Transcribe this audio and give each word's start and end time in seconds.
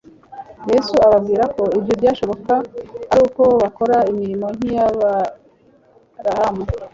Yesu 0.71 0.93
ababwira 1.07 1.43
ko 1.55 1.63
ibyo 1.77 1.93
byashoboka 1.99 2.53
ari 3.11 3.21
uko 3.27 3.43
bakora 3.61 3.97
imirimo 4.11 4.47
nk'iy'Aburahamu. 4.55 6.63